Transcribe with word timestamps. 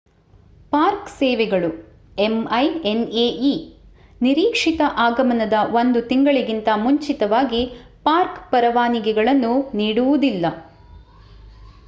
park 0.71 1.09
ಸೇವೆಗಳು 1.17 1.67
minae 2.37 3.51
ನಿರೀಕ್ಷಿತ 4.21 4.81
ಆಗಮನದ 4.97 5.57
ಒಂದು 5.73 6.01
ತಿಂಗಳಿಗಿಂತ 6.07 6.69
ಮುಂಚಿತವಾಗಿ 6.77 7.61
ಪಾರ್ಕ್ 8.03 8.39
ಪರವಾನಗಿಗಳನ್ನು 8.51 9.51
ನೀಡುವುದಿಲ್ಲ 9.73 10.45